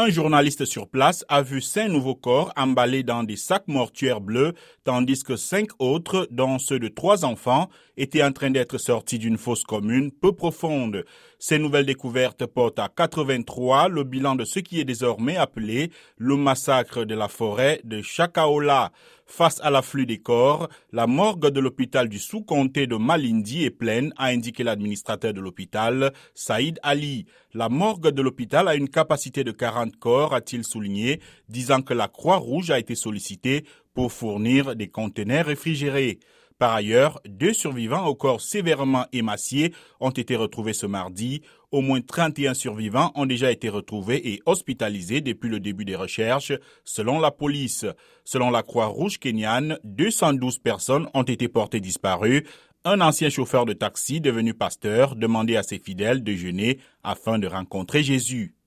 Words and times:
Un 0.00 0.10
journaliste 0.10 0.64
sur 0.64 0.86
place 0.86 1.24
a 1.28 1.42
vu 1.42 1.60
cinq 1.60 1.88
nouveaux 1.88 2.14
corps 2.14 2.52
emballés 2.56 3.02
dans 3.02 3.24
des 3.24 3.34
sacs 3.34 3.66
mortuaires 3.66 4.20
bleus, 4.20 4.52
tandis 4.84 5.24
que 5.24 5.34
cinq 5.34 5.70
autres, 5.80 6.28
dont 6.30 6.60
ceux 6.60 6.78
de 6.78 6.86
trois 6.86 7.24
enfants, 7.24 7.68
étaient 7.96 8.22
en 8.22 8.30
train 8.30 8.50
d'être 8.50 8.78
sortis 8.78 9.18
d'une 9.18 9.36
fosse 9.36 9.64
commune 9.64 10.12
peu 10.12 10.30
profonde. 10.30 11.04
Ces 11.40 11.58
nouvelles 11.58 11.86
découvertes 11.86 12.46
portent 12.46 12.78
à 12.78 12.88
83 12.88 13.88
le 13.88 14.04
bilan 14.04 14.36
de 14.36 14.44
ce 14.44 14.60
qui 14.60 14.78
est 14.78 14.84
désormais 14.84 15.36
appelé 15.36 15.90
le 16.16 16.36
massacre 16.36 17.04
de 17.04 17.16
la 17.16 17.26
forêt 17.26 17.80
de 17.82 18.00
Chakaola. 18.00 18.92
Face 19.30 19.60
à 19.62 19.70
l'afflux 19.70 20.06
des 20.06 20.18
corps, 20.18 20.70
la 20.90 21.06
morgue 21.06 21.50
de 21.50 21.60
l'hôpital 21.60 22.08
du 22.08 22.18
sous-comté 22.18 22.86
de 22.86 22.96
Malindi 22.96 23.62
est 23.64 23.70
pleine, 23.70 24.12
a 24.16 24.28
indiqué 24.28 24.64
l'administrateur 24.64 25.34
de 25.34 25.40
l'hôpital, 25.40 26.14
Saïd 26.34 26.80
Ali. 26.82 27.26
La 27.52 27.68
morgue 27.68 28.08
de 28.08 28.22
l'hôpital 28.22 28.68
a 28.68 28.74
une 28.74 28.88
capacité 28.88 29.44
de 29.44 29.52
40 29.52 29.96
corps, 29.96 30.34
a-t-il 30.34 30.64
souligné, 30.64 31.20
disant 31.50 31.82
que 31.82 31.92
la 31.92 32.08
Croix-Rouge 32.08 32.70
a 32.70 32.78
été 32.78 32.94
sollicitée 32.94 33.64
pour 33.92 34.12
fournir 34.12 34.74
des 34.74 34.88
conteneurs 34.88 35.46
réfrigérés. 35.46 36.20
Par 36.58 36.74
ailleurs, 36.74 37.20
deux 37.24 37.52
survivants 37.52 38.06
au 38.06 38.16
corps 38.16 38.40
sévèrement 38.40 39.06
émaciés 39.12 39.72
ont 40.00 40.10
été 40.10 40.34
retrouvés 40.34 40.72
ce 40.72 40.86
mardi. 40.86 41.42
Au 41.70 41.82
moins 41.82 42.00
31 42.00 42.54
survivants 42.54 43.12
ont 43.14 43.26
déjà 43.26 43.52
été 43.52 43.68
retrouvés 43.68 44.32
et 44.32 44.42
hospitalisés 44.44 45.20
depuis 45.20 45.48
le 45.48 45.60
début 45.60 45.84
des 45.84 45.94
recherches, 45.94 46.52
selon 46.84 47.20
la 47.20 47.30
police. 47.30 47.86
Selon 48.24 48.50
la 48.50 48.64
Croix-Rouge 48.64 49.18
kenyane, 49.18 49.78
212 49.84 50.58
personnes 50.58 51.08
ont 51.14 51.22
été 51.22 51.46
portées 51.46 51.80
disparues. 51.80 52.44
Un 52.84 53.00
ancien 53.02 53.30
chauffeur 53.30 53.64
de 53.64 53.72
taxi 53.72 54.20
devenu 54.20 54.52
pasteur 54.52 55.14
demandait 55.14 55.56
à 55.56 55.62
ses 55.62 55.78
fidèles 55.78 56.24
de 56.24 56.32
jeûner 56.32 56.80
afin 57.04 57.38
de 57.38 57.46
rencontrer 57.46 58.02
Jésus. 58.02 58.57